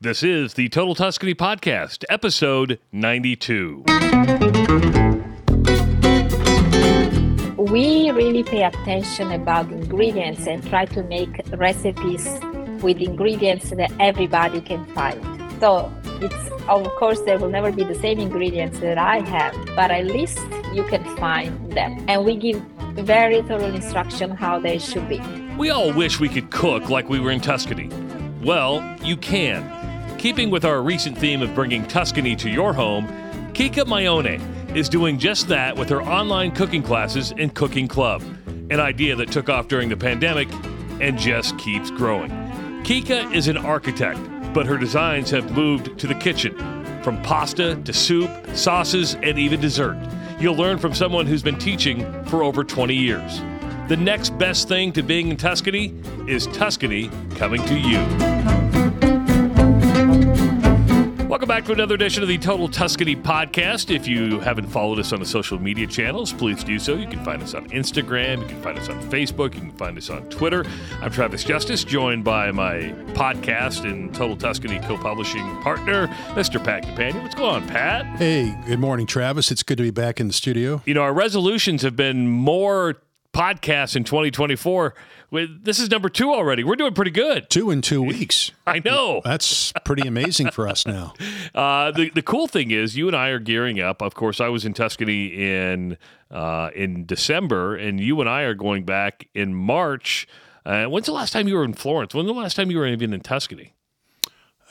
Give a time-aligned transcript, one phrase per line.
[0.00, 3.82] This is the Total Tuscany Podcast, episode 92.
[7.56, 12.28] We really pay attention about ingredients and try to make recipes
[12.80, 15.20] with ingredients that everybody can find.
[15.58, 19.90] So it's of course there will never be the same ingredients that I have, but
[19.90, 20.38] at least
[20.72, 22.04] you can find them.
[22.06, 22.62] And we give
[22.94, 25.18] very thorough instruction how they should be.
[25.58, 27.90] We all wish we could cook like we were in Tuscany.
[28.44, 29.77] Well, you can.
[30.18, 33.06] Keeping with our recent theme of bringing Tuscany to your home,
[33.52, 38.20] Chicca Maione is doing just that with her online cooking classes and cooking club,
[38.70, 40.48] an idea that took off during the pandemic
[41.00, 42.30] and just keeps growing.
[42.82, 44.18] Chicca is an architect,
[44.52, 46.52] but her designs have moved to the kitchen,
[47.04, 49.96] from pasta to soup, sauces, and even dessert.
[50.40, 53.40] You'll learn from someone who's been teaching for over 20 years.
[53.86, 55.94] The next best thing to being in Tuscany
[56.26, 58.57] is Tuscany coming to you.
[61.28, 63.94] Welcome back to another edition of the Total Tuscany podcast.
[63.94, 66.94] If you haven't followed us on the social media channels, please do so.
[66.94, 69.98] You can find us on Instagram, you can find us on Facebook, you can find
[69.98, 70.64] us on Twitter.
[71.02, 76.64] I'm Travis Justice, joined by my podcast and Total Tuscany co publishing partner, Mr.
[76.64, 77.20] Pat Campagna.
[77.20, 78.06] What's going on, Pat?
[78.16, 79.50] Hey, good morning, Travis.
[79.50, 80.80] It's good to be back in the studio.
[80.86, 84.94] You know, our resolutions have been more podcasts in 2024.
[85.30, 86.64] This is number two already.
[86.64, 87.50] We're doing pretty good.
[87.50, 88.50] Two in two weeks.
[88.66, 89.20] I know.
[89.24, 91.14] That's pretty amazing for us now.
[91.54, 94.02] Uh, the the cool thing is, you and I are gearing up.
[94.02, 95.96] Of course, I was in Tuscany in
[96.30, 100.28] uh, in December, and you and I are going back in March.
[100.64, 102.14] Uh, when's the last time you were in Florence?
[102.14, 103.72] When's the last time you were even in Tuscany?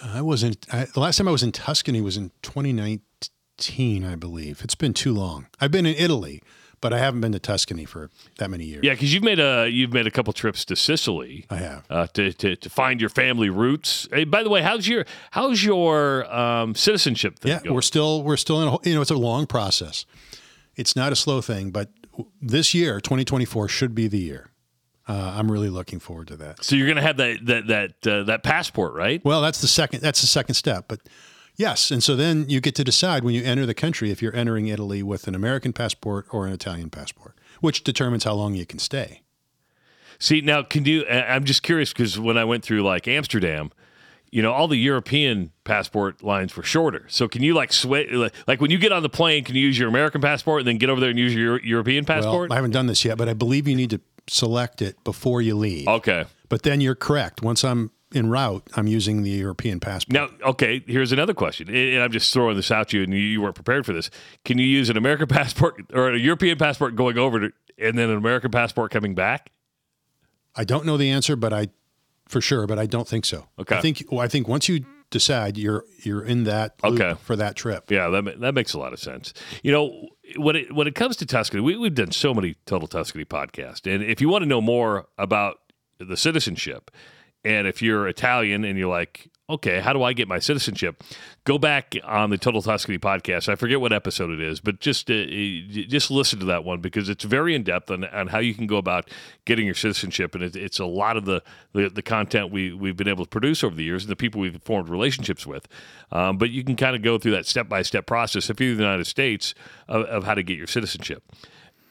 [0.02, 0.66] I wasn't.
[0.72, 4.62] I, the last time I was in Tuscany was in 2019, I believe.
[4.64, 5.48] It's been too long.
[5.60, 6.42] I've been in Italy
[6.82, 8.84] but I haven't been to Tuscany for that many years.
[8.84, 11.46] Yeah, because you've made a you've made a couple trips to Sicily.
[11.50, 14.08] I have uh, to, to to find your family roots.
[14.12, 17.52] Hey, by the way, how's your how's your um, citizenship thing?
[17.52, 17.74] Yeah, going?
[17.74, 18.68] we're still we're still in.
[18.68, 20.06] A, you know, it's a long process.
[20.76, 21.90] It's not a slow thing, but
[22.42, 24.52] this year, 2024, should be the year.
[25.08, 26.64] Uh, I'm really looking forward to that.
[26.64, 29.24] So you're going to have that that that uh, that passport, right?
[29.24, 30.02] Well, that's the second.
[30.02, 31.00] That's the second step, but
[31.58, 34.36] Yes, and so then you get to decide when you enter the country if you're
[34.36, 38.66] entering Italy with an American passport or an Italian passport, which determines how long you
[38.66, 39.24] can stay.
[40.20, 41.06] See, now can you?
[41.08, 43.72] I'm just curious because when I went through like Amsterdam,
[44.30, 47.06] you know, all the European passport lines were shorter.
[47.08, 48.10] So can you like switch?
[48.46, 50.78] Like when you get on the plane, can you use your American passport and then
[50.78, 52.50] get over there and use your European passport?
[52.50, 55.42] Well, I haven't done this yet, but I believe you need to select it before
[55.42, 55.88] you leave.
[55.88, 56.26] Okay.
[56.50, 57.42] But then you're correct.
[57.42, 60.14] Once I'm en route, I'm using the European passport.
[60.14, 63.42] Now, okay, here's another question, and I'm just throwing this out to you, and you
[63.42, 64.10] weren't prepared for this.
[64.46, 68.10] Can you use an American passport or a European passport going over to, and then
[68.10, 69.52] an American passport coming back?
[70.56, 71.70] I don't know the answer, but I,
[72.28, 73.48] for sure, but I don't think so.
[73.60, 77.36] Okay, I think well, I think once you decide you're you're in that okay for
[77.36, 77.92] that trip.
[77.92, 79.34] Yeah, that that makes a lot of sense.
[79.64, 80.08] You know,
[80.38, 83.92] when it when it comes to Tuscany, we, we've done so many Total Tuscany podcasts,
[83.92, 85.60] and if you want to know more about
[86.00, 86.92] the citizenship
[87.48, 91.02] and if you're Italian and you're like, okay, how do I get my citizenship?
[91.46, 93.48] Go back on the Total Tuscany podcast.
[93.48, 95.24] I forget what episode it is, but just uh,
[95.88, 98.68] just listen to that one because it's very in depth on, on how you can
[98.68, 99.10] go about
[99.46, 101.42] getting your citizenship, and it, it's a lot of the,
[101.72, 104.42] the, the content we we've been able to produce over the years and the people
[104.42, 105.70] we've formed relationships with.
[106.12, 108.72] Um, but you can kind of go through that step by step process if you're
[108.72, 109.56] in the United States
[109.88, 111.24] of, of how to get your citizenship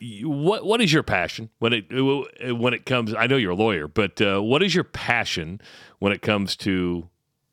[0.00, 3.14] what what is your passion when it when it comes?
[3.14, 5.60] I know you're a lawyer, but uh, what is your passion
[5.98, 7.08] when it comes to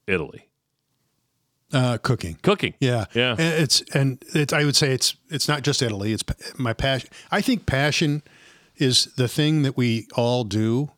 [0.07, 0.49] Italy?
[1.71, 3.31] Uh, cooking, cooking, yeah, yeah.
[3.31, 4.53] And it's and it's.
[4.53, 6.13] I would say it's it's not just Italy.
[6.13, 6.23] It's
[6.57, 7.09] my passion.
[7.31, 8.21] I think passion
[8.77, 10.91] is the thing that we all do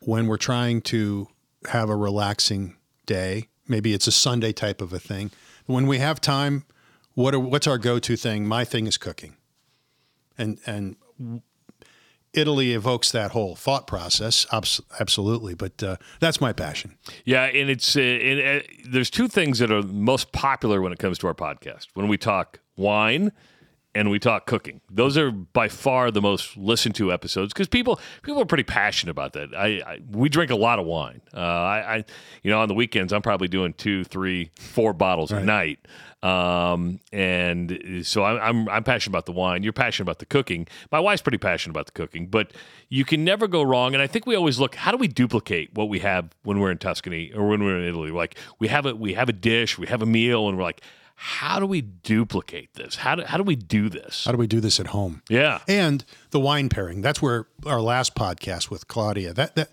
[0.00, 1.28] when we're trying to
[1.68, 3.48] have a relaxing day.
[3.66, 5.30] Maybe it's a Sunday type of a thing.
[5.66, 6.64] When we have time,
[7.14, 8.46] what are, what's our go to thing?
[8.46, 9.36] My thing is cooking
[10.40, 11.42] and and
[12.32, 15.54] Italy evokes that whole thought process, absolutely.
[15.54, 16.96] But uh, that's my passion.
[17.24, 20.98] Yeah, and it's uh, and, uh, there's two things that are most popular when it
[20.98, 21.88] comes to our podcast.
[21.94, 23.32] When we talk wine
[23.94, 28.00] and we talk cooking, those are by far the most listened to episodes because people
[28.22, 29.54] people are pretty passionate about that.
[29.54, 31.20] I, I we drink a lot of wine.
[31.34, 32.04] Uh, I, I,
[32.42, 35.42] you know on the weekends I'm probably doing two, three, four bottles right.
[35.42, 35.80] a night.
[36.22, 39.62] Um, and so I'm, I'm, I'm passionate about the wine.
[39.62, 40.68] You're passionate about the cooking.
[40.92, 42.52] My wife's pretty passionate about the cooking, but
[42.90, 43.94] you can never go wrong.
[43.94, 46.70] And I think we always look, how do we duplicate what we have when we're
[46.70, 48.10] in Tuscany or when we're in Italy?
[48.10, 50.82] Like we have a, we have a dish, we have a meal and we're like,
[51.22, 52.96] how do we duplicate this?
[52.96, 54.24] How do, how do we do this?
[54.24, 55.20] How do we do this at home?
[55.28, 55.60] Yeah.
[55.68, 57.02] And the wine pairing.
[57.02, 59.34] That's where our last podcast with Claudia.
[59.34, 59.68] That that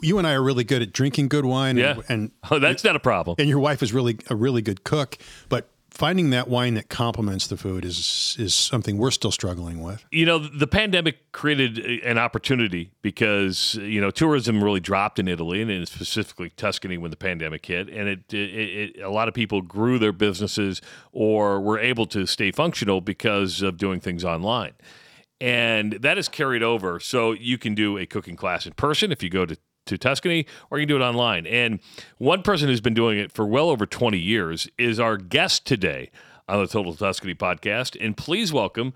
[0.00, 1.76] you and I are really good at drinking good wine.
[1.76, 1.96] Yeah.
[1.96, 3.36] And, and oh, that's not a problem.
[3.38, 5.18] and your wife is really a really good cook.
[5.50, 10.04] But finding that wine that complements the food is is something we're still struggling with.
[10.10, 15.62] You know, the pandemic created an opportunity because you know tourism really dropped in Italy
[15.62, 19.62] and specifically Tuscany when the pandemic hit, and it, it, it, a lot of people
[19.62, 20.80] grew their businesses
[21.12, 24.72] or were able to stay functional because of doing things online.
[25.40, 27.00] And that is carried over.
[27.00, 29.56] So you can do a cooking class in person if you go to
[29.90, 31.46] to Tuscany, or you can do it online.
[31.46, 31.80] And
[32.18, 36.10] one person who's been doing it for well over 20 years is our guest today
[36.48, 38.02] on the Total Tuscany podcast.
[38.04, 38.94] And please welcome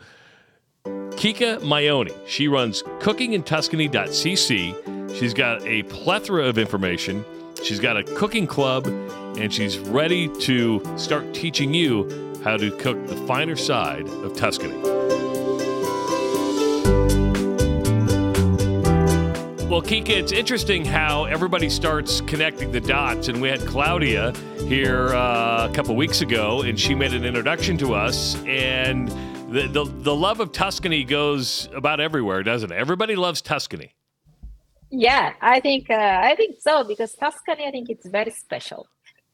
[1.17, 2.13] Chicca Maione.
[2.27, 5.19] She runs cookingintuscany.cc.
[5.19, 7.25] She's got a plethora of information.
[7.63, 12.11] She's got a cooking club, and she's ready to start teaching you
[12.43, 15.04] how to cook the finer side of Tuscany.
[19.75, 23.27] Well, Chicca, it's interesting how everybody starts connecting the dots.
[23.27, 24.33] And we had Claudia
[24.69, 28.37] here uh, a couple weeks ago, and she made an introduction to us.
[28.47, 29.09] And
[29.53, 32.77] the, the, the love of Tuscany goes about everywhere, doesn't it?
[32.77, 33.97] Everybody loves Tuscany.
[34.91, 38.87] Yeah, I think uh, I think so because Tuscany, I think it's very special.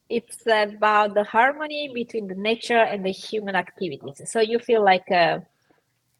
[0.09, 4.23] It's about the harmony between the nature and the human activities.
[4.25, 5.41] So you feel like uh,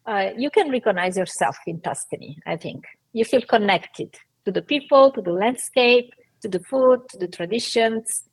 [0.05, 2.37] uh you can recognize yourself in Tuscany.
[2.45, 4.15] I think you feel connected
[4.45, 8.23] to the people, to the landscape, to the food, to the traditions.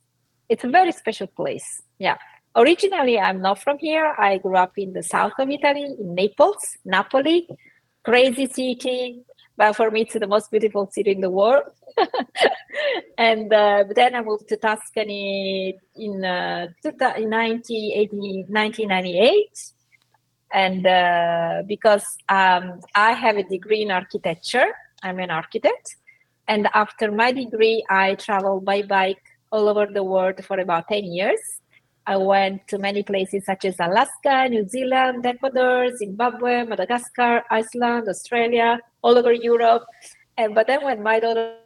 [0.49, 1.83] It's a very special place.
[1.99, 2.17] Yeah.
[2.57, 4.15] Originally, I'm not from here.
[4.19, 7.49] I grew up in the south of Italy, in Naples, Napoli,
[8.05, 9.23] crazy city,
[9.57, 11.65] but for me, it's the most beautiful city in the world.
[13.19, 19.73] and uh, then I moved to Tuscany in, uh, 1998
[20.53, 24.67] and uh, because um, I have a degree in architecture,
[25.03, 25.97] I'm an architect,
[26.49, 29.23] and after my degree, I traveled by bike
[29.53, 31.41] all over the world for about 10 years.
[32.07, 38.81] I went to many places such as Alaska, New Zealand, Ecuador, Zimbabwe, Madagascar, Iceland, Australia,
[39.03, 39.85] all over Europe.
[40.39, 41.59] And but then when my daughter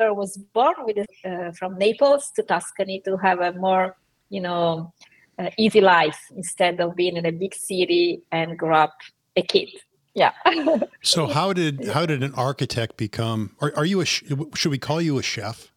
[0.00, 3.96] was born, with uh, from Naples to Tuscany to have a more,
[4.30, 4.94] you know,
[5.38, 8.94] uh, easy life instead of being in a big city and grow up
[9.36, 9.68] a kid.
[10.14, 10.32] Yeah.
[11.02, 13.54] so how did how did an architect become?
[13.60, 15.72] Are, are you a should we call you a chef?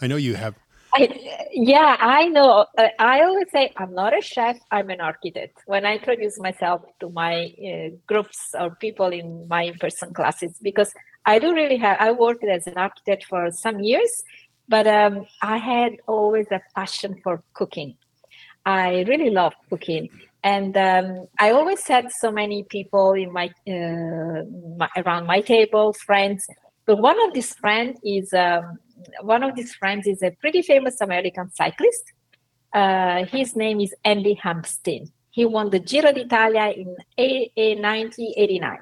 [0.00, 0.56] I know you have.
[0.96, 2.66] I, yeah, I know.
[2.78, 4.58] Uh, I always say I'm not a chef.
[4.70, 5.58] I'm an architect.
[5.66, 10.92] When I introduce myself to my uh, groups or people in my in-person classes, because
[11.26, 11.96] I do really have.
[12.00, 14.22] I worked as an architect for some years,
[14.68, 17.96] but um, I had always a passion for cooking.
[18.66, 20.08] I really love cooking.
[20.42, 24.42] And um, I always had so many people in my, uh,
[24.76, 26.46] my, around my table, friends.
[26.86, 28.78] But one of these friends is um,
[29.22, 32.12] one of these friends is a pretty famous American cyclist.
[32.72, 35.10] Uh, his name is Andy Hampsten.
[35.30, 38.78] He won the Giro d'Italia in a 1989,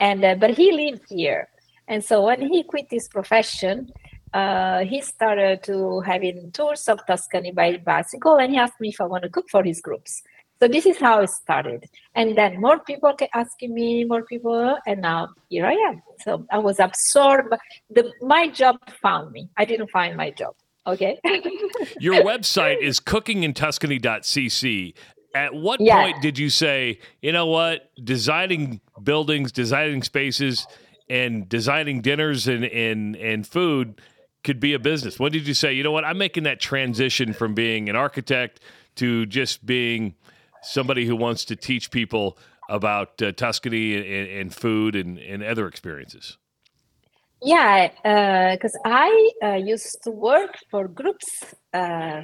[0.00, 1.48] and uh, but he lived here.
[1.88, 3.92] And so when he quit his profession,
[4.34, 9.00] uh, he started to having tours of Tuscany by bicycle, and he asked me if
[9.00, 10.22] I want to cook for his groups.
[10.60, 14.78] So this is how it started, and then more people kept asking me, more people,
[14.86, 16.02] and now here I am.
[16.20, 17.52] So I was absorbed.
[17.90, 19.48] The, my job found me.
[19.56, 20.54] I didn't find my job.
[20.86, 21.18] Okay.
[22.00, 24.94] Your website is cookingintuscany.cc.
[25.34, 26.02] At what yeah.
[26.02, 30.66] point did you say, you know what, designing buildings, designing spaces,
[31.08, 34.00] and designing dinners and, and, and food
[34.44, 35.18] could be a business?
[35.18, 38.60] When did you say, you know what, I'm making that transition from being an architect
[38.96, 40.14] to just being
[40.62, 45.66] somebody who wants to teach people about uh, Tuscany and, and, food and, and other
[45.66, 46.38] experiences?
[47.42, 47.88] Yeah,
[48.52, 51.26] because uh, I uh, used to work for groups
[51.74, 52.22] uh,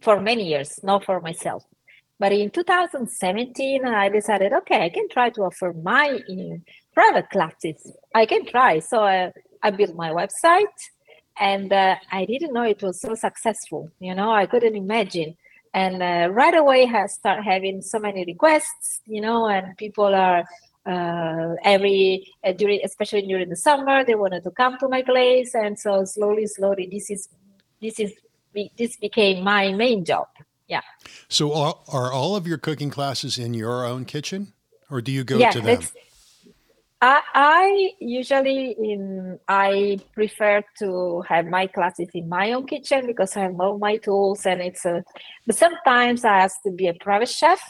[0.00, 1.62] for many years, not for myself.
[2.18, 6.56] But in 2017, I decided, okay, I can try to offer my uh,
[6.94, 7.92] private classes.
[8.14, 8.78] I can try.
[8.78, 9.32] So I,
[9.62, 10.72] I built my website
[11.38, 13.90] and uh, I didn't know it was so successful.
[13.98, 15.36] You know, I couldn't imagine.
[15.74, 19.00] And uh, right away, I start having so many requests.
[19.06, 20.44] You know, and people are
[20.86, 25.54] uh, every uh, during, especially during the summer, they wanted to come to my place,
[25.54, 27.28] and so slowly, slowly, this is
[27.82, 28.12] this is
[28.78, 30.28] this became my main job.
[30.68, 30.82] Yeah.
[31.28, 34.52] So, are, are all of your cooking classes in your own kitchen,
[34.90, 35.80] or do you go yeah, to them?
[37.02, 43.36] I, I usually in I prefer to have my classes in my own kitchen because
[43.36, 45.04] I have all my tools and it's a.
[45.46, 47.60] But sometimes I ask to be a private chef,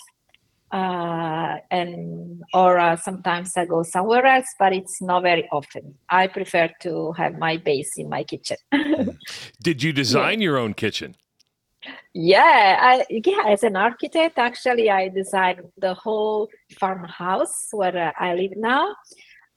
[0.70, 5.96] uh, and or uh, sometimes I go somewhere else, but it's not very often.
[6.08, 8.58] I prefer to have my base in my kitchen.
[9.62, 10.44] Did you design yeah.
[10.44, 11.16] your own kitchen?
[12.12, 13.44] Yeah, I, yeah.
[13.46, 18.94] As an architect, actually, I designed the whole farmhouse where I live now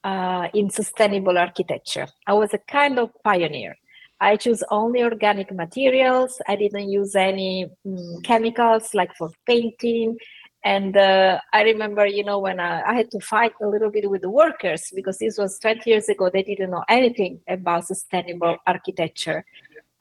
[0.03, 2.07] uh, in sustainable architecture.
[2.27, 3.75] I was a kind of pioneer.
[4.21, 6.41] I choose only organic materials.
[6.47, 10.17] I didn't use any um, chemicals like for painting.
[10.63, 14.09] And uh, I remember, you know, when I, I, had to fight a little bit
[14.09, 18.57] with the workers because this was 20 years ago, they didn't know anything about sustainable
[18.67, 19.45] architecture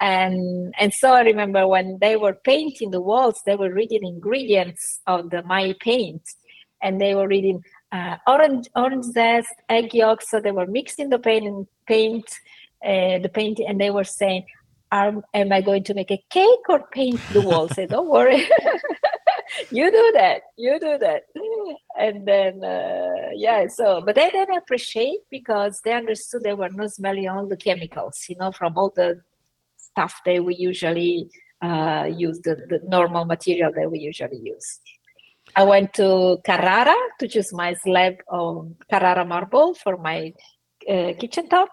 [0.00, 5.00] and and so I remember when they were painting the walls, they were reading ingredients
[5.06, 6.22] of the my paint,
[6.82, 10.22] and they were reading uh, orange orange zest, egg yolk.
[10.22, 12.30] So they were mixing the paint and paint
[12.84, 14.46] uh, the paint, and they were saying,
[14.92, 18.48] "Am am I going to make a cake or paint the walls?" say, "Don't worry."
[19.70, 21.22] you do that you do that
[21.98, 26.92] and then uh, yeah so but they didn't appreciate because they understood they were not
[26.92, 29.20] smelling all the chemicals you know from all the
[29.98, 31.28] stuff that we usually
[31.62, 34.80] uh, use, the, the normal material that we usually use.
[35.56, 40.32] I went to Carrara to choose my slab of Carrara marble for my
[40.88, 41.70] uh, kitchen top.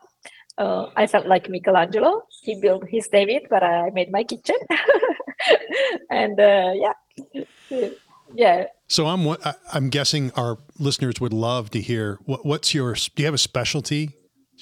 [0.58, 2.24] Uh, I felt like Michelangelo.
[2.41, 4.55] He built his David, but I made my kitchen.
[6.10, 7.89] and uh, yeah,
[8.34, 8.65] yeah.
[8.88, 9.36] So I'm
[9.74, 12.94] I'm guessing our listeners would love to hear what, what's your.
[12.94, 14.15] Do you have a specialty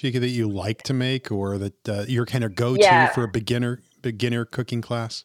[0.03, 3.07] Chicca, that you like to make or that uh, you're kind of go to yeah.
[3.13, 5.23] for a beginner beginner cooking class?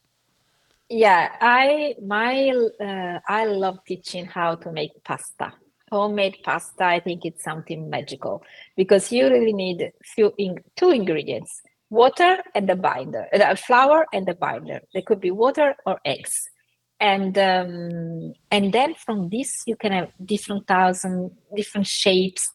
[0.88, 5.52] Yeah, I my uh, I love teaching how to make pasta.
[5.90, 8.44] Homemade pasta, I think it's something magical
[8.76, 14.26] because you really need few in, two ingredients: water and the binder, uh, flour and
[14.28, 14.82] the binder.
[14.92, 16.48] There could be water or eggs,
[17.00, 22.48] and um, and then from this you can have different thousand different shapes,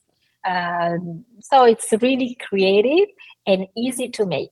[0.46, 3.10] um, so it's really creative
[3.48, 4.52] and easy to make.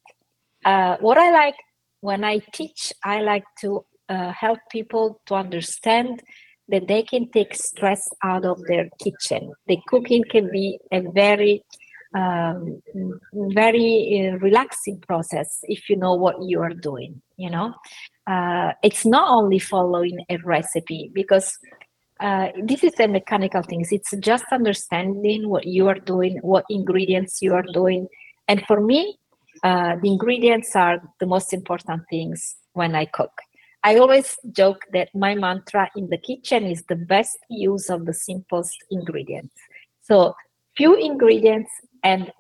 [0.66, 1.56] Uh, what I like
[2.02, 6.22] when I teach, I like to uh, help people to understand
[6.68, 9.52] that they can take stress out of their kitchen.
[9.68, 11.64] The cooking can be a very
[12.14, 12.82] um,
[13.34, 17.74] very uh, relaxing process if you know what you are doing you know
[18.28, 21.58] uh, it's not only following a recipe because
[22.22, 23.92] uh, this is a mechanical things.
[23.92, 28.08] It's just understanding what you are doing, what ingredients you are doing.
[28.48, 29.18] And for me,
[29.64, 33.32] uh, the ingredients are the most important things when I cook.
[33.84, 38.14] I always joke that my mantra in the kitchen is the best use of the
[38.14, 39.56] simplest ingredients.
[40.04, 40.36] So
[40.78, 41.72] few ingredients
[42.04, 42.32] and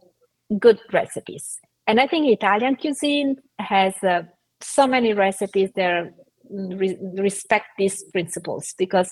[0.59, 1.59] good recipes.
[1.87, 4.23] And I think Italian cuisine has uh,
[4.61, 5.71] so many recipes.
[5.75, 6.13] They're
[6.51, 9.11] re- respect these principles because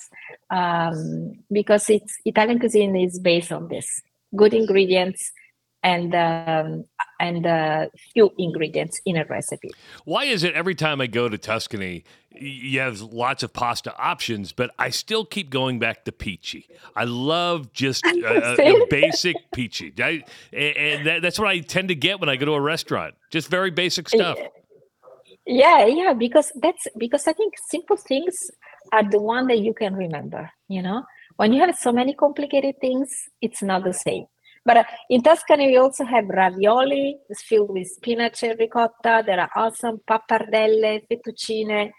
[0.50, 4.02] um, because it's Italian cuisine is based on this
[4.36, 5.32] good ingredients
[5.84, 6.86] and um,
[7.20, 9.72] and uh, few ingredients in a recipe.
[10.06, 14.52] Why is it every time I go to Tuscany, you have lots of pasta options,
[14.52, 16.66] but I still keep going back to pici.
[16.96, 20.24] I love just a, a basic pici, I,
[20.56, 23.16] and that, that's what I tend to get when I go to a restaurant.
[23.30, 24.38] Just very basic stuff.
[25.50, 28.36] Yeah yeah because that's because i think simple things
[28.94, 31.04] are the one that you can remember you know
[31.38, 33.10] when you have so many complicated things
[33.42, 34.26] it's not the same
[34.64, 39.40] but uh, in tuscany we also have ravioli it's filled with spinach and ricotta there
[39.40, 41.92] are awesome pappardelle fettuccine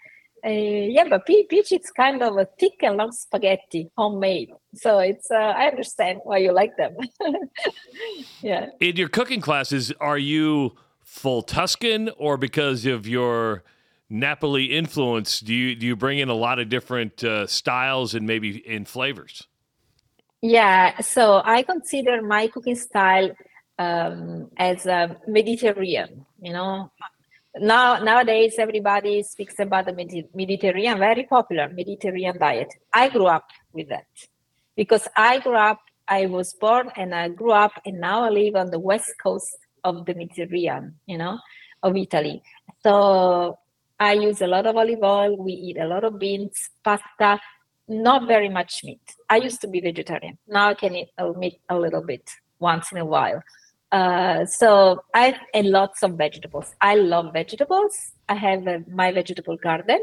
[0.43, 4.49] uh, yeah, but pici it's kind of a thick and long spaghetti, homemade.
[4.73, 6.95] So it's uh, I understand why you like them.
[8.41, 8.69] yeah.
[8.79, 10.75] In your cooking classes, are you
[11.11, 13.63] full Tuscan, or because of your
[14.09, 18.25] Napoli influence, do you do you bring in a lot of different uh, styles and
[18.25, 19.45] maybe in flavors?
[20.41, 23.29] Yeah, so I consider my cooking style
[23.77, 26.25] um, as a Mediterranean.
[26.41, 26.91] You know,
[27.57, 32.73] now nowadays everybody speaks about the Mediterranean, very popular Mediterranean diet.
[32.93, 34.07] I grew up with that
[34.77, 35.81] because I grew up.
[36.07, 39.57] I was born and I grew up, and now I live on the west coast
[39.83, 41.39] of the Mediterranean, you know,
[41.83, 42.41] of Italy.
[42.83, 43.57] So
[43.99, 45.37] I use a lot of olive oil.
[45.37, 47.39] We eat a lot of beans, pasta,
[47.87, 49.01] not very much meat.
[49.29, 50.37] I used to be vegetarian.
[50.47, 53.41] Now I can eat meat a little bit once in a while.
[53.91, 56.73] Uh, so I and lots of vegetables.
[56.79, 58.13] I love vegetables.
[58.29, 59.99] I have uh, my vegetable garden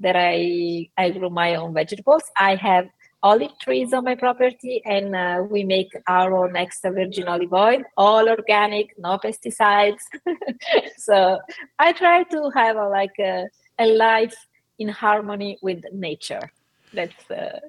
[0.00, 2.22] that I I grow my own vegetables.
[2.36, 2.86] I have
[3.22, 7.82] olive trees on my property, and uh, we make our own extra virgin olive oil,
[7.96, 10.02] all organic, no pesticides.
[10.96, 11.38] so
[11.78, 13.46] I try to have a, like a,
[13.78, 14.34] a life
[14.78, 16.50] in harmony with nature.
[16.92, 17.60] That's uh,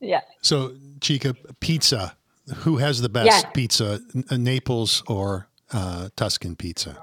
[0.00, 0.20] yeah.
[0.42, 2.16] So Chicca, pizza.
[2.64, 3.50] Who has the best Yeah.
[3.50, 6.96] pizza, N- Naples or uh, Tuscan pizza?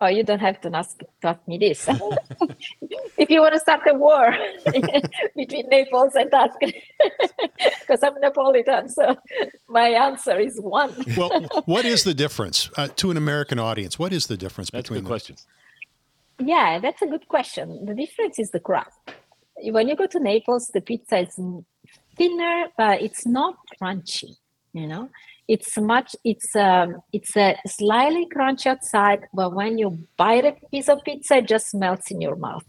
[0.00, 1.88] Oh, you don't have to ask, to ask me this.
[3.16, 4.34] if you want to start a war
[5.36, 6.82] between Naples and Tuscany,
[7.80, 9.16] because I'm Napolitan, so
[9.68, 10.92] my answer is one.
[11.16, 11.30] Well,
[11.66, 13.96] what is the difference uh, to an American audience?
[13.98, 15.10] What is the difference That's between good them?
[15.10, 15.36] question.
[16.40, 17.84] Yeah, that's a good question.
[17.86, 18.98] The difference is the crust.
[19.62, 21.38] When you go to Naples, the pizza is
[22.16, 24.36] thinner, but it's not crunchy.
[24.72, 25.08] You know,
[25.48, 26.16] it's much.
[26.24, 31.36] It's um, it's a slightly crunchy outside, but when you bite a piece of pizza,
[31.36, 32.64] it just melts in your mouth.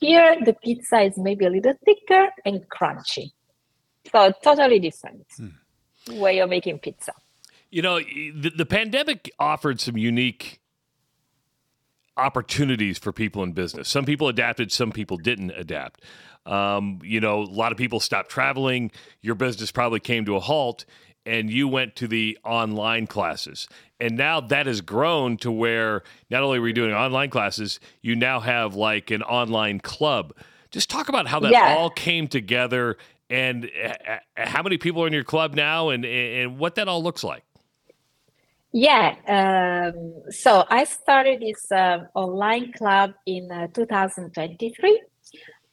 [0.00, 3.30] Here, the pizza is maybe a little thicker and crunchy.
[4.10, 5.26] So totally different
[6.10, 7.12] way of making pizza.
[7.70, 10.60] You know, the, the pandemic offered some unique
[12.16, 13.88] opportunities for people in business.
[13.88, 16.02] Some people adapted, some people didn't adapt.
[16.44, 18.90] Um, you know, a lot of people stopped traveling.
[19.20, 20.84] Your business probably came to a halt,
[21.26, 23.68] and you went to the online classes.
[24.00, 28.16] And now that has grown to where not only are we doing online classes, you
[28.16, 30.34] now have like an online club.
[30.70, 31.62] Just talk about how that Yeah.
[31.62, 32.96] all came together
[33.30, 36.88] and uh, uh, how many people are in your club now and, and what that
[36.88, 37.44] all looks like.
[38.72, 45.02] Yeah, um, so I started this um online club in uh, 2023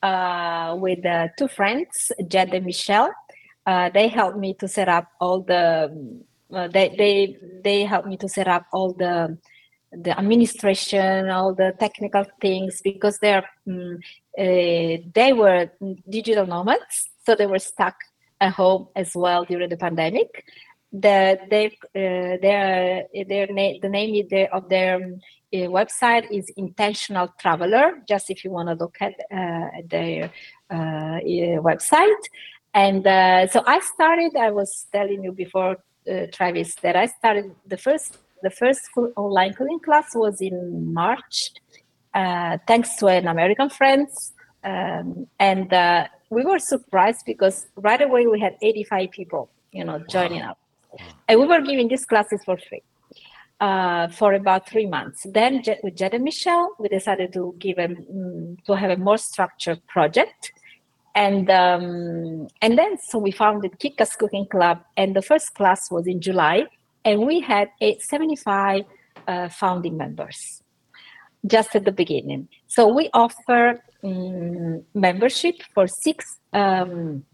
[0.04, 3.14] uh, with uh, two friends, Jed and Michelle.
[3.70, 5.64] Uh, they helped me to set up all the.
[5.92, 6.26] um,
[6.60, 7.16] Uh, they they
[7.68, 9.16] they helped me to set up all the
[10.06, 13.96] the administration, all the technical things because they're mm,
[14.44, 15.62] uh, they were
[16.18, 16.96] digital nomads,
[17.26, 17.98] so they were stuck
[18.46, 20.30] at home as well during the pandemic
[20.92, 25.20] the they uh, their their name the name their, of their um,
[25.54, 30.32] uh, website is intentional traveler just if you want to look at uh, their
[30.70, 31.20] uh,
[31.62, 32.24] website
[32.74, 35.78] and uh, so i started i was telling you before
[36.12, 40.94] uh, travis that i started the first the first full online cooking class was in
[40.94, 41.52] march
[42.14, 44.08] uh, thanks to an american friend
[44.64, 50.00] um, and uh, we were surprised because right away we had 85 people you know
[50.10, 50.58] joining up.
[51.28, 52.82] And we were giving these classes for free
[53.60, 55.26] uh, for about three months.
[55.30, 59.18] Then with Jed and Michelle, we decided to give a mm, to have a more
[59.18, 60.52] structured project,
[61.20, 66.08] and um, and then so we founded Chicca's Cooking Club, and the first class was
[66.08, 66.64] in July,
[67.04, 68.84] and we had a 75
[69.28, 70.64] uh, founding members
[71.46, 72.48] just at the beginning.
[72.68, 76.38] So we offer mm, membership for six.
[76.54, 77.26] Um,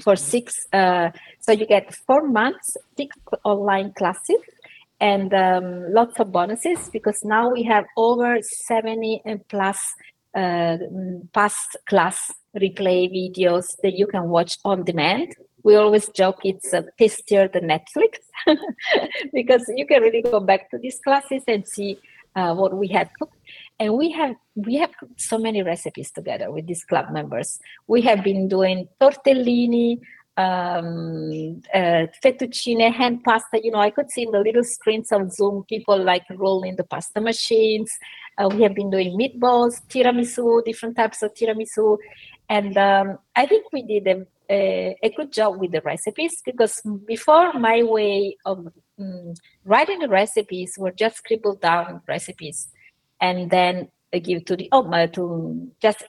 [0.00, 4.40] for six uh, so you get four months six online classes
[5.00, 9.78] and um, lots of bonuses because now we have over 70 and plus
[10.34, 10.78] uh,
[11.32, 15.34] past class replay videos that you can watch on demand.
[15.62, 18.18] We always joke it's uh, tastier than netflix
[19.32, 21.98] because you can really go back to these classes and see
[22.34, 23.36] uh, what we have cooked.
[23.78, 27.60] And we have we have so many recipes together with these club members.
[27.86, 30.00] We have been doing tortellini
[30.38, 33.60] um uh, fettuccine hand pasta.
[33.62, 36.84] You know i could see in the little screens of zoom people like rolling the
[36.84, 37.92] pasta machines.
[38.38, 41.98] Uh, we have been doing meatballs tiramisu different types of tiramisu.
[42.48, 47.52] And um, i think we did a, a, good job with the recipes because before
[47.54, 48.66] my way of
[48.98, 52.68] mm, writing the recipes were just scribbled down recipes
[53.20, 53.88] and then
[54.20, 56.04] give to the oh, uh, to just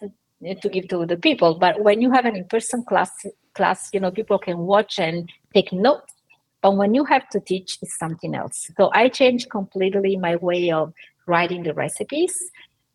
[0.62, 1.56] to give to the people.
[1.56, 3.12] But when you have an in-person class,
[3.53, 6.13] class, you know, people can watch and take notes.
[6.62, 8.69] But when you have to teach, it's something else.
[8.77, 10.93] So I changed completely my way of
[11.27, 12.36] writing the recipes,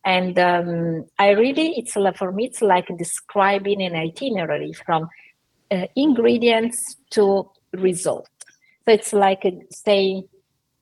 [0.05, 5.09] and um, I really, it's like for me, it's like describing an itinerary from
[5.71, 8.27] uh, ingredients to result.
[8.85, 10.27] So it's like uh, saying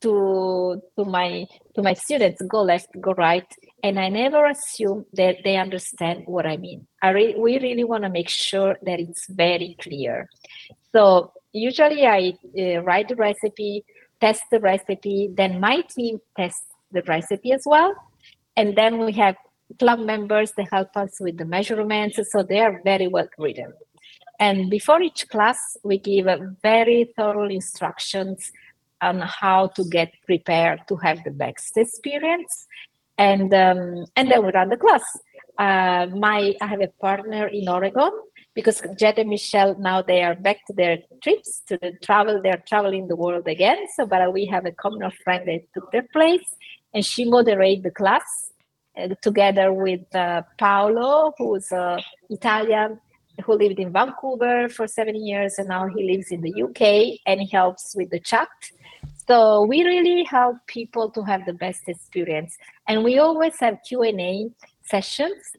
[0.02, 3.48] to to my to my students go left go right
[3.84, 6.88] and i never assume that they understand what i mean.
[7.02, 10.30] I re- we really want to make sure that it's very clear.
[10.92, 13.84] So usually i uh, write the recipe
[14.22, 17.94] test the recipe then my team tests the recipe as well.
[18.56, 19.36] And then we have
[19.80, 23.74] club members that help us with the measurements so they are very well written.
[24.40, 26.28] And before each class we give
[26.62, 28.52] very thorough instructions
[29.02, 32.68] on how to get prepared to have the best experience
[33.18, 35.04] and um, and then we run the class
[35.60, 38.12] uh, my i have a partner in oregon
[38.58, 42.42] because Jed and Michelle now they are back to their trips to the travel.
[42.42, 43.86] They're traveling the world again.
[43.96, 46.56] So, but we have a common friend that took their place,
[46.92, 48.26] and she moderated the class
[48.98, 53.00] uh, together with uh, Paolo, who's uh, Italian
[53.46, 57.40] who lived in Vancouver for seven years and now he lives in the UK and
[57.40, 58.50] he helps with the chat.
[59.28, 64.04] So we really help people to have the best experience, and we always have Q
[64.04, 64.50] and A
[64.84, 65.52] sessions.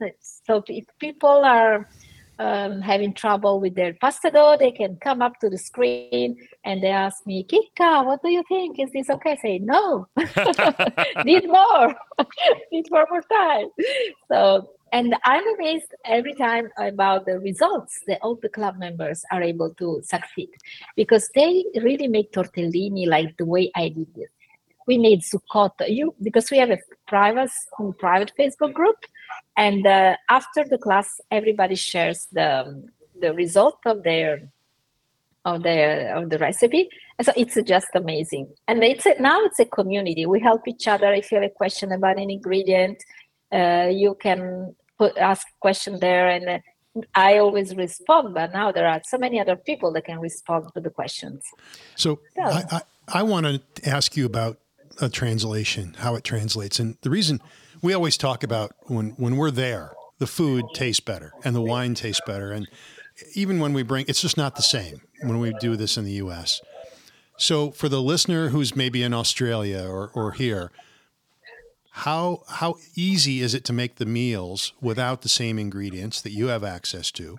[0.47, 1.87] So if people are
[2.39, 6.83] um, having trouble with their pasta dough, they can come up to the screen and
[6.83, 8.79] they ask me, Chicca, what do you think?
[8.79, 9.33] Is this okay?
[9.33, 10.07] I say, no,
[11.25, 11.95] need more,
[12.73, 13.69] need more more time.
[14.31, 19.43] So and I'm amazed every time about the results that all the club members are
[19.43, 20.51] able to succeed
[20.97, 24.31] because they really make tortellini like the way I did it.
[24.87, 27.51] We made zuccotto you because we have a private
[27.99, 28.97] private Facebook group,
[29.57, 32.83] and uh, after the class, everybody shares the
[33.21, 34.51] the result of their
[35.45, 36.89] of the of the recipe.
[37.19, 38.49] And so it's just amazing.
[38.69, 40.25] And it's a, now it's a community.
[40.27, 41.13] We help each other.
[41.13, 43.03] If you have a question about an ingredient,
[43.53, 46.59] uh, you can put ask question there and uh,
[47.15, 50.81] I always respond, but now there are so many other people that can respond to
[50.81, 51.45] the questions.
[51.95, 52.43] So, so.
[52.43, 54.59] I, I, I want to ask you about
[55.01, 56.81] a translation, how it translates.
[56.81, 57.41] And the reason
[57.83, 61.95] we always talk about when, when we're there, the food tastes better and the wine
[61.95, 62.51] tastes better.
[62.51, 62.69] And
[63.35, 66.13] even when we bring, it's just not the same when we do this in the
[66.13, 66.61] US.
[67.37, 70.73] So for the listener who's maybe in Australia or, or here,
[71.99, 76.47] how how easy is it to make the meals without the same ingredients that you
[76.47, 77.39] have access to?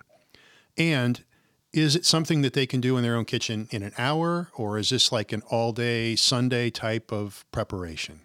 [0.76, 1.24] And
[1.72, 4.78] is it something that they can do in their own kitchen in an hour or
[4.78, 8.20] is this like an all day sunday type of preparation?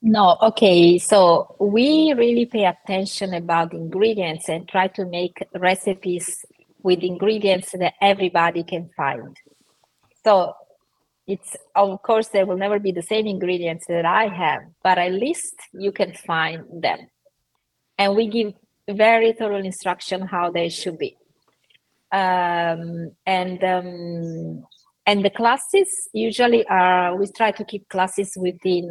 [0.00, 6.44] No okay so we really pay attention about ingredients and try to make recipes
[6.82, 9.36] with ingredients that everybody can find.
[10.24, 10.54] So
[11.26, 15.12] it's of course there will never be the same ingredients that i have but at
[15.12, 16.98] least you can find them.
[17.98, 18.52] And we give
[18.88, 21.16] very thorough instruction how they should be.
[22.12, 24.64] Um, and um,
[25.06, 28.90] and the classes usually are we try to keep classes within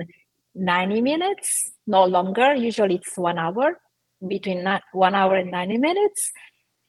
[0.54, 2.56] 90 minutes no longer.
[2.56, 3.80] Usually it's one hour
[4.28, 6.32] between one hour and 90 minutes.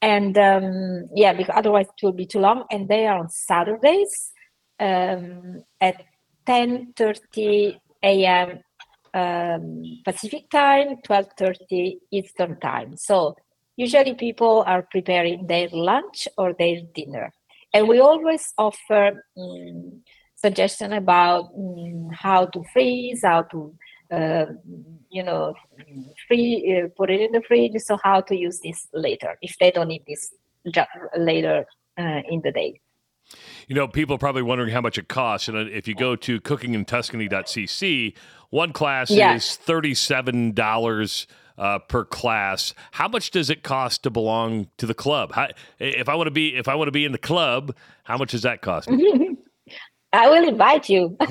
[0.03, 2.65] And um, yeah because otherwise it will be too long.
[2.73, 4.33] And they are on saturdays
[4.81, 6.03] um, at
[6.47, 8.61] 10:30 a.m.
[9.15, 12.97] Um, Pacific time, 12:30 Eastern time.
[12.97, 13.37] So
[13.77, 17.33] usually people are preparing their lunch or their dinner,
[17.73, 20.03] and we always offer um,
[20.35, 23.75] suggestion about um, how to freeze, how to
[24.11, 24.47] uh,
[25.11, 25.55] you know,
[26.29, 27.73] free uh, put it in the fridge.
[27.79, 30.33] So how to use this later if they don't need this
[31.17, 31.67] later
[31.99, 32.81] uh, in the day.
[33.66, 35.48] You know, people are probably wondering how much it costs.
[35.48, 38.14] And if you go to cookingintuscany.cc,
[38.50, 41.26] one class is $37
[41.59, 42.74] uh, per class.
[42.92, 45.33] How much does it cost to belong to the club?
[45.33, 45.48] How,
[45.79, 47.74] if I want to be if I want to be in the club,
[48.05, 48.88] how much does that cost?
[50.12, 51.16] I will invite you.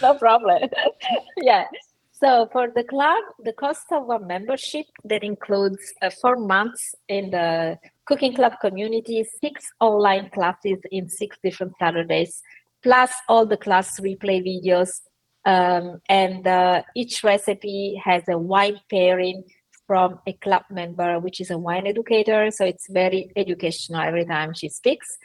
[0.00, 0.70] no problem.
[1.42, 1.64] yeah.
[2.12, 7.30] So for the club, the cost of a membership that includes uh, four months in
[7.30, 12.42] the cooking club community, six online classes in six different Saturdays,
[12.82, 15.00] plus all the class replay videos.
[15.46, 19.44] Um, and uh, each recipe has a wine pairing
[19.86, 22.50] from a club member, which is a wine educator.
[22.50, 25.18] So it's very educational every time she speaks.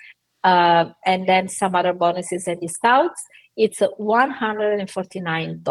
[0.44, 3.22] Uh, and then some other bonuses and discounts.
[3.56, 5.64] It's $149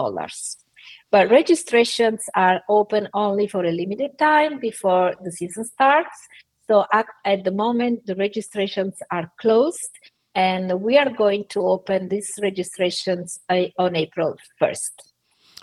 [1.11, 6.29] but registrations are open only for a limited time before the season starts.
[6.71, 9.91] So at, at the moment, the registrations are closed,
[10.35, 14.91] and we are going to open these registrations uh, on April 1st.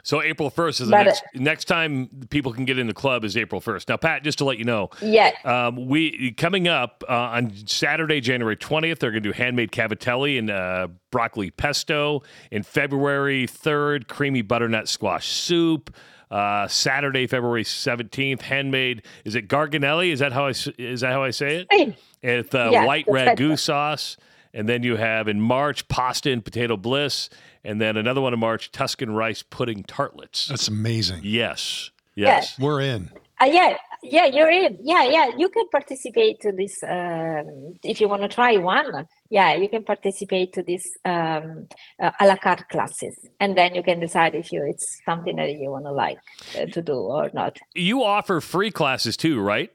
[0.05, 3.35] So April first is the next next time people can get in the club is
[3.35, 3.89] April first.
[3.89, 8.21] Now, Pat, just to let you know, yeah, um, we coming up uh, on Saturday,
[8.21, 12.21] January twentieth, they're going to do handmade cavatelli and uh, broccoli pesto.
[12.51, 15.93] In February third, creamy butternut squash soup.
[16.29, 19.03] Uh, Saturday, February seventeenth, handmade.
[19.23, 20.11] Is it garganelli?
[20.11, 21.95] Is that how I is that how I say it?
[22.21, 24.17] It's uh, yeah, white ragu sauce.
[24.55, 27.29] And then you have in March pasta and potato bliss,
[27.65, 30.47] and then another one in March Tuscan rice pudding tartlets.
[30.47, 31.19] That's amazing.
[31.23, 33.11] Yes, yes, we're in.
[33.41, 34.77] Uh, yeah, yeah, you're in.
[34.81, 39.07] Yeah, yeah, you can participate to this um, if you want to try one.
[39.29, 41.67] Yeah, you can participate to this um,
[41.99, 45.51] uh, a la carte classes, and then you can decide if you it's something that
[45.51, 46.19] you want to like
[46.57, 47.57] uh, to do or not.
[47.73, 49.69] You offer free classes too, right?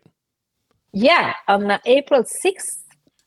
[0.92, 2.78] Yeah, on April 6th,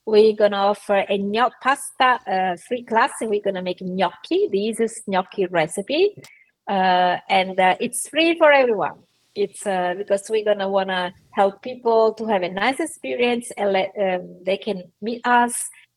[0.06, 4.50] we're gonna offer a gnocchi pasta uh, free class, and we're gonna make gnocchi.
[4.52, 6.16] This is gnocchi recipe,
[6.68, 9.00] uh, and uh, it's free for everyone.
[9.36, 13.92] It's uh, because we're gonna wanna help people to have a nice experience, and let
[14.00, 15.56] um, they can meet us,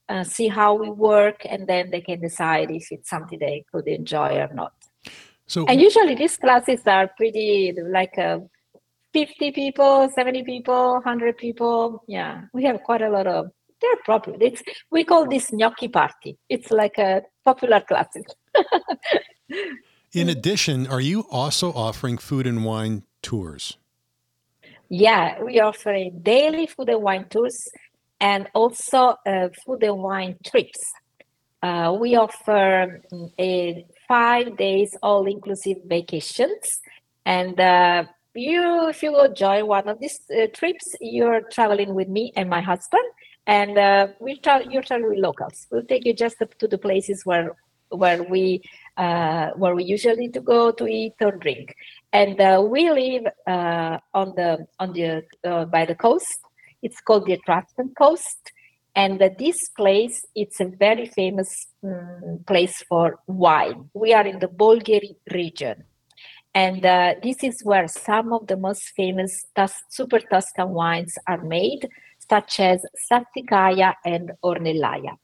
[0.08, 3.88] uh, see how we work, and then they can decide if it's something they could
[3.88, 4.72] enjoy or not.
[5.46, 8.40] So And usually these classes are pretty like uh,
[9.12, 12.02] 50 people, 70 people, 100 people.
[12.08, 13.50] Yeah, we have quite a lot of.
[13.80, 14.38] They're popular.
[14.40, 16.38] It's we call this gnocchi party.
[16.48, 18.24] It's like a popular classes.
[20.12, 23.76] in addition, are you also offering food and wine tours?
[24.88, 27.68] Yeah, we offer a daily food and wine tours
[28.20, 30.92] and also uh, food and wine trips.
[31.62, 36.80] Uh, we offer mm, a five days all inclusive vacations.
[37.24, 42.08] And uh, you, if you go join one of these uh, trips, you're traveling with
[42.08, 43.02] me and my husband.
[43.46, 45.66] And uh, we tra- you're traveling with locals.
[45.70, 47.54] We'll take you just up to the places where
[47.90, 48.62] where we
[48.96, 51.74] uh, where we usually to go to eat or drink.
[52.12, 56.38] And uh, we live uh, on the on the uh, by the coast.
[56.82, 58.52] It's called the Etruscan Coast,
[58.94, 63.90] and uh, this place it's a very famous um, place for wine.
[63.94, 65.85] We are in the Bolgheri region,
[66.54, 66.82] and
[67.22, 69.44] this is where some of the most famous
[69.90, 71.88] super Tuscan wines are made,
[72.28, 75.16] such as Sassicaia and Ornellaia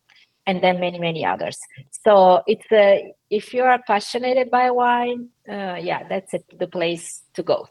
[0.46, 1.58] and then many many others
[2.04, 7.22] so it's a if you are passionate by wine uh, yeah that's it, the place
[7.34, 7.66] to go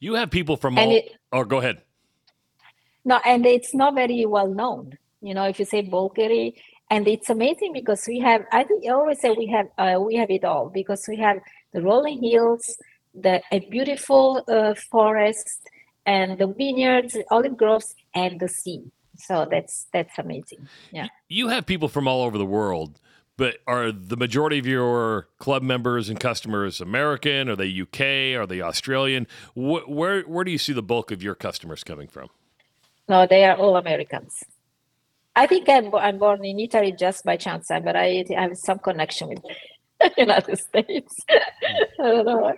[0.00, 0.96] You have people from And all.
[0.98, 1.82] it- or go ahead.
[3.04, 6.54] no and it's not very well known you know if you say Bolgheri
[6.90, 10.14] and it's amazing because we have i think i always say we have uh, we
[10.16, 11.38] have it all because we have
[11.72, 12.64] the rolling hills
[13.14, 15.58] the a beautiful uh, forest
[16.06, 18.82] and the vineyards olive groves and the sea
[19.16, 23.00] so that's that's amazing yeah You have people from all over the world,
[23.36, 27.50] but are the majority of your club members and customers American?
[27.50, 28.40] Are they UK?
[28.40, 29.26] Are they Australian?
[29.54, 32.28] Wh- where where do you see the bulk of your customers coming from?
[33.08, 34.34] No, they are all Americans.
[35.36, 38.78] I think I'm, I'm born in Italy just by chance, but I, I have some
[38.78, 39.42] connection with
[40.18, 41.16] United States.
[41.30, 42.54] I don't know.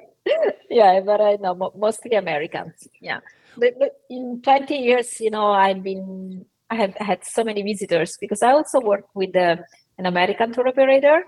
[0.70, 2.88] Yeah, but I know mostly Americans.
[3.00, 3.20] Yeah,
[3.56, 8.16] but, but in 20 years, you know, I've been I have had so many visitors
[8.20, 9.56] because I also work with uh,
[9.96, 11.24] an American tour operator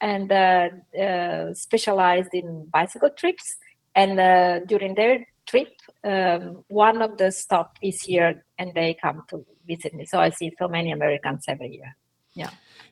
[0.00, 0.68] and uh,
[1.00, 3.56] uh, specialized in bicycle trips.
[3.94, 5.68] And uh, during their trip,
[6.04, 10.06] um, one of the stop is here, and they come to visit me.
[10.06, 11.96] So I see so many Americans every year.
[12.34, 12.50] Yeah.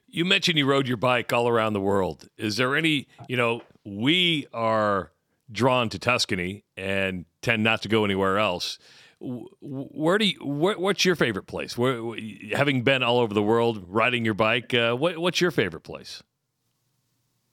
[0.08, 2.28] You mentioned you rode your bike all around the world.
[2.36, 5.12] Is there any, you know, we are
[5.50, 8.78] drawn to Tuscany and tend not to go anywhere else.
[9.20, 11.76] Where do you, where, what's your favorite place?
[11.76, 12.16] Where,
[12.52, 16.22] having been all over the world riding your bike, uh, what, what's your favorite place?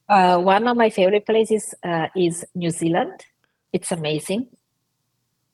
[0.07, 3.25] Uh, one of my favorite places uh, is New Zealand.
[3.73, 4.47] It's amazing.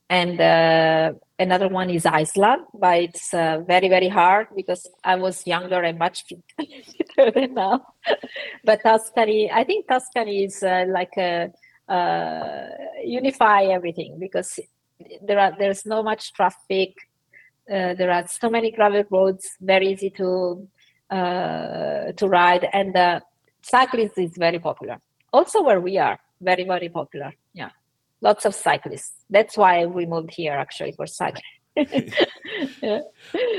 [0.10, 5.48] And uh, another one is Iceland, but it's uh, very, very hard because I was
[5.48, 6.44] younger and much fit-
[7.16, 7.84] fitter than now.
[8.64, 11.52] but Tuscany, I think Tuscany is uh, like a
[11.88, 12.68] uh,
[13.04, 14.60] unify everything because
[15.26, 16.94] there are there's no much traffic.
[17.70, 20.68] Uh, there are so many gravel roads, very easy to
[21.10, 23.20] uh, to ride, and uh,
[23.62, 24.98] cycling is very popular.
[25.32, 27.34] Also, where we are, very very popular.
[27.54, 27.70] Yeah,
[28.22, 29.14] lots of cyclists.
[29.30, 31.44] That's why we moved here actually for cycling.
[32.82, 33.00] yeah.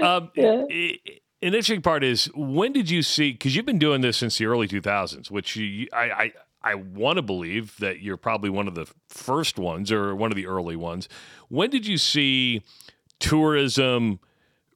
[0.02, 0.64] Um, Yeah.
[0.70, 3.32] i- i- An interesting part is when did you see?
[3.32, 6.32] Because you've been doing this since the early 2000s, which you, I I,
[6.64, 10.36] I want to believe that you're probably one of the first ones or one of
[10.36, 11.10] the early ones.
[11.48, 12.62] When did you see
[13.20, 14.18] tourism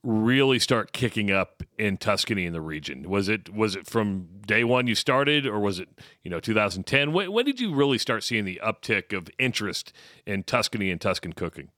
[0.03, 3.09] really start kicking up in Tuscany in the region?
[3.09, 5.89] Was it was it from day one you started, or was it
[6.23, 7.11] you know 2010?
[7.11, 9.91] When, when did you really start seeing the uptick of interest
[10.27, 11.69] in Tuscany and Tuscan cooking?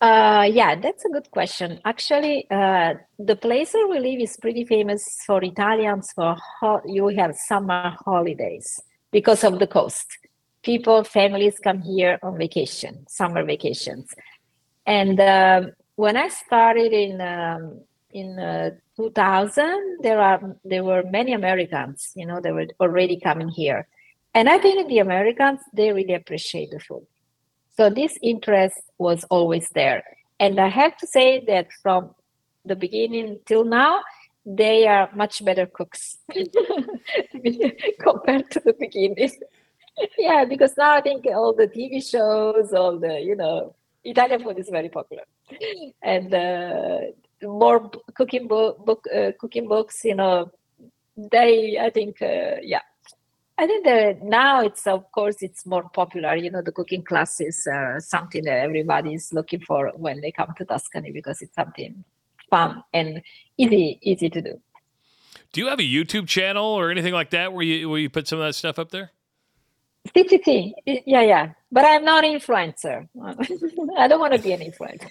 [0.00, 1.80] Uh, yeah, that's a good question.
[1.84, 7.08] Actually, uh, the place where we live is pretty famous for Italians for ho- you
[7.08, 8.78] have summer holidays
[9.10, 10.06] because of the coast.
[10.62, 14.12] People, families come here on vacation, summer vacations.
[14.84, 17.80] And um, when I started in um,
[18.12, 22.12] in uh, 2000, there are there were many Americans.
[22.14, 23.88] You know, they were already coming here,
[24.34, 27.06] and I think the Americans they really appreciate the food.
[27.76, 30.02] So this interest was always there.
[30.40, 32.14] And I have to say that from
[32.64, 34.00] the beginning till now,
[34.44, 36.18] they are much better cooks
[38.00, 39.30] compared to the beginning.
[40.18, 44.58] yeah, because now I think all the TV shows, all the, you know, Italian food
[44.58, 45.24] is very popular,
[46.02, 46.98] and uh,
[47.42, 50.04] more cooking book, book uh, cooking books.
[50.04, 50.52] You know,
[51.16, 52.82] they I think uh, yeah.
[53.58, 56.36] I think that now it's of course it's more popular.
[56.36, 60.52] You know, the cooking classes are something that everybody is looking for when they come
[60.58, 62.04] to Tuscany because it's something
[62.50, 63.22] fun and
[63.56, 64.60] easy easy to do.
[65.52, 68.28] Do you have a YouTube channel or anything like that where you where you put
[68.28, 69.12] some of that stuff up there?
[70.14, 71.52] CTT, yeah, yeah.
[71.72, 73.08] But I'm not an influencer.
[73.98, 75.10] I don't want to be an influencer.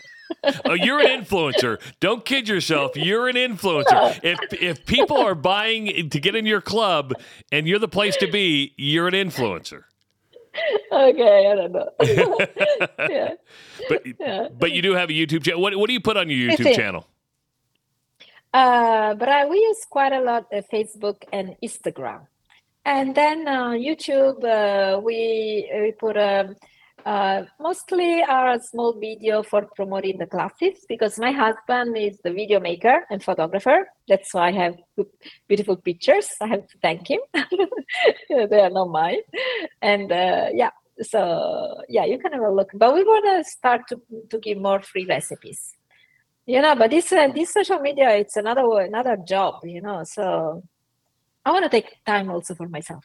[0.65, 1.79] Oh, you're an influencer.
[1.99, 2.95] Don't kid yourself.
[2.95, 4.19] You're an influencer.
[4.23, 7.13] If if people are buying to get in your club
[7.51, 9.83] and you're the place to be, you're an influencer.
[10.91, 11.89] Okay, I don't know.
[13.09, 13.33] yeah.
[13.89, 14.47] But yeah.
[14.57, 15.61] but you do have a YouTube channel.
[15.61, 17.05] What what do you put on your YouTube channel?
[18.55, 22.21] Uh, but I, we use quite a lot uh, Facebook and Instagram.
[22.85, 26.55] And then uh, YouTube, uh, we, we put um,
[27.05, 32.31] uh, mostly are a small video for promoting the classes because my husband is the
[32.31, 33.87] video maker and photographer.
[34.07, 34.75] That's why I have
[35.47, 36.27] beautiful pictures.
[36.41, 37.19] I have to thank him.
[38.29, 39.21] they are not mine.
[39.83, 42.71] And uh, yeah, so yeah, you can have a look.
[42.73, 45.73] But we want to start to, to give more free recipes.
[46.47, 49.63] You know, but this uh, this social media, it's another another job.
[49.63, 50.63] You know, so
[51.45, 53.03] I want to take time also for myself.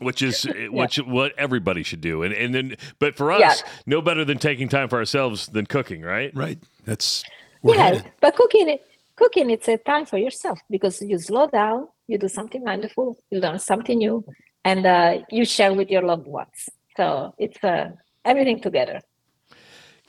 [0.00, 0.68] Which is yeah.
[0.68, 3.70] which what everybody should do and and then but for us yeah.
[3.86, 7.24] no better than taking time for ourselves than cooking right right that's
[7.64, 8.04] yeah headed.
[8.20, 8.78] but cooking
[9.16, 13.40] cooking it's a time for yourself because you slow down you do something wonderful you
[13.40, 14.24] learn something new
[14.64, 17.90] and uh, you share with your loved ones so it's uh,
[18.24, 19.00] everything together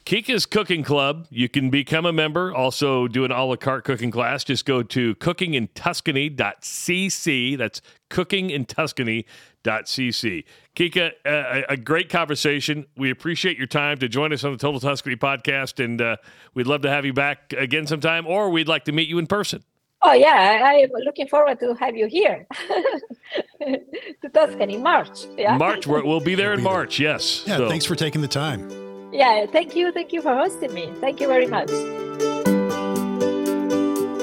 [0.07, 1.27] Chicca's Cooking Club.
[1.29, 2.55] You can become a member.
[2.55, 4.45] Also, do an a la carte cooking class.
[4.45, 7.57] Just go to cookingintuscany.cc.
[7.57, 10.43] That's cookingintuscany.cc.
[10.77, 12.85] Chicca, uh, a great conversation.
[12.95, 16.15] We appreciate your time to join us on the Total Tuscany podcast, and uh,
[16.53, 19.27] we'd love to have you back again sometime, or we'd like to meet you in
[19.27, 19.61] person.
[20.03, 22.47] Oh yeah, I am looking forward to have you here
[23.61, 25.25] to Tuscany March.
[25.37, 25.85] Yeah, March.
[25.85, 26.97] we will be there in March.
[26.97, 27.43] Yes.
[27.45, 27.57] Yeah.
[27.57, 27.67] So.
[27.67, 28.86] Thanks for taking the time.
[29.11, 29.91] Yeah, thank you.
[29.91, 30.91] Thank you for hosting me.
[30.99, 31.67] Thank you very much.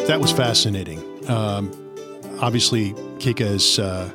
[0.06, 1.00] That was fascinating.
[1.30, 1.70] Um,
[2.40, 4.10] obviously, Chicca is uh,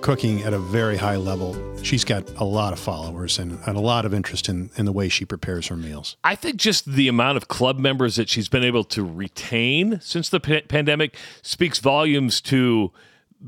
[0.00, 1.56] cooking at a very high level.
[1.82, 4.92] She's got a lot of followers and, and a lot of interest in, in the
[4.92, 6.16] way she prepares her meals.
[6.22, 10.28] I think just the amount of club members that she's been able to retain since
[10.28, 12.92] the p- pandemic speaks volumes to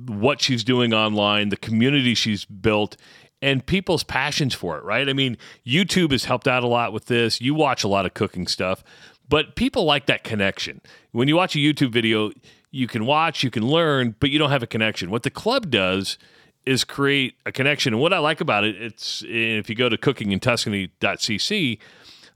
[0.07, 2.97] what she's doing online, the community she's built,
[3.43, 5.09] and people's passions for it, right?
[5.09, 7.41] I mean, YouTube has helped out a lot with this.
[7.41, 8.83] You watch a lot of cooking stuff,
[9.29, 10.81] but people like that connection.
[11.13, 12.33] When you watch a YouTube video,
[12.71, 15.11] you can watch, you can learn, but you don't have a connection.
[15.11, 16.19] What the club does
[16.65, 17.93] is create a connection.
[17.93, 21.79] And what I like about it, it's if you go to cookingintuscany.cc,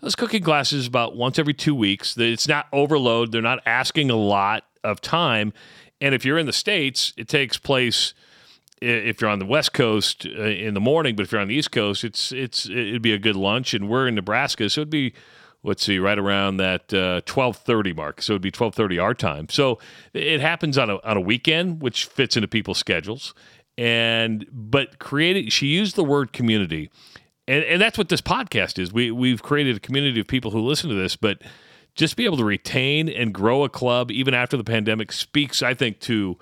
[0.01, 2.17] those cooking classes about once every two weeks.
[2.17, 3.33] It's not overload.
[3.33, 5.53] They're not asking a lot of time.
[6.01, 8.15] And if you're in the States, it takes place–
[8.81, 11.55] if you're on the West Coast uh, in the morning, but if you're on the
[11.55, 13.75] East Coast, it's it's it'd be a good lunch.
[13.75, 15.15] And we're in Nebraska, so it'd be
[15.63, 18.23] let's see, right around that uh, twelve thirty mark.
[18.23, 19.49] So it'd be twelve thirty our time.
[19.49, 19.79] So
[20.13, 23.35] it happens on a on a weekend, which fits into people's schedules.
[23.79, 26.91] And but created, she used the word community,
[27.47, 28.93] and and that's what this podcast is.
[28.93, 31.43] We we've created a community of people who listen to this, but
[31.95, 35.75] just be able to retain and grow a club even after the pandemic speaks, I
[35.75, 36.39] think, to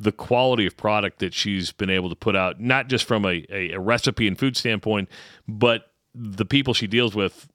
[0.00, 3.44] the quality of product that she's been able to put out, not just from a,
[3.50, 5.10] a, a recipe and food standpoint,
[5.46, 7.48] but the people she deals with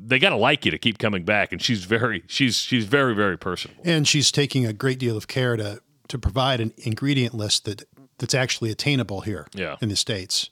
[0.00, 3.14] they got to like you to keep coming back and she's very she's she's very
[3.14, 7.34] very personable and she's taking a great deal of care to to provide an ingredient
[7.34, 7.84] list that
[8.18, 9.76] that's actually attainable here yeah.
[9.80, 10.50] in the states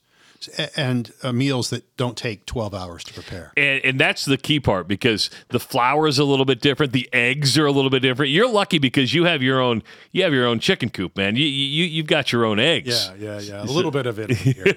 [0.76, 3.52] and uh, meals that don't take 12 hours to prepare.
[3.56, 6.92] And, and, that's the key part because the flour is a little bit different.
[6.92, 8.30] The eggs are a little bit different.
[8.30, 11.36] You're lucky because you have your own, you have your own chicken coop, man.
[11.36, 13.10] You, you, you've got your own eggs.
[13.18, 13.62] Yeah, yeah, yeah.
[13.62, 14.30] A little bit of it.
[14.30, 14.74] Here.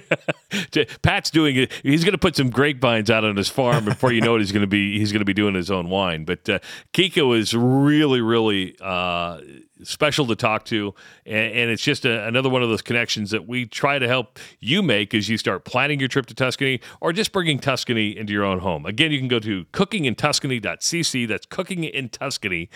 [1.01, 1.73] Pat's doing it.
[1.83, 4.39] He's going to put some grapevines out on his farm before you know it.
[4.39, 6.25] He's going to be, he's going to be doing his own wine.
[6.25, 6.59] But uh,
[6.93, 9.39] Chicca is really, really, uh,
[9.83, 10.93] special to talk to.
[11.25, 14.39] And, and it's just a, another one of those connections that we try to help
[14.59, 18.33] you make as you start planning your trip to Tuscany or just bringing Tuscany into
[18.33, 18.85] your own home.
[18.85, 21.27] Again, you can go to cookingintuscany.cc.
[21.27, 22.69] That's cookingintuscany.cc.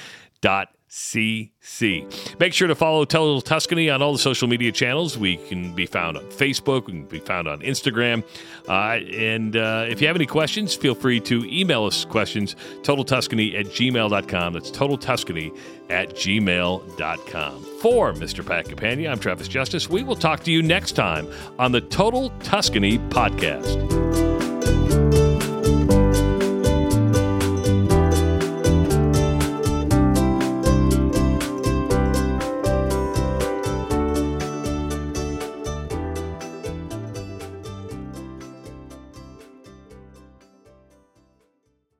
[0.93, 2.39] CC.
[2.39, 5.17] Make sure to follow Total Tuscany on all the social media channels.
[5.17, 8.23] We can be found on Facebook, we can be found on Instagram.
[8.67, 13.60] Uh, and uh, if you have any questions, feel free to email us questions, totaltuscany
[13.60, 14.54] at gmail.com.
[14.54, 15.58] That's totaltuscany
[15.89, 17.63] at gmail.com.
[17.81, 18.46] For Mr.
[18.46, 19.89] Pat Campagna, I'm Travis Justice.
[19.89, 21.27] We will talk to you next time
[21.58, 24.04] on the Total Tuscany podcast.